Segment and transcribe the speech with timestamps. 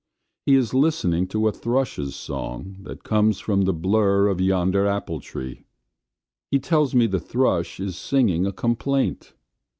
[0.47, 5.19] He is listening to a thrush's song that comes from the blur of yonder apple
[5.19, 5.67] tree.
[6.49, 9.35] He tells me the thrush is singing a complaint.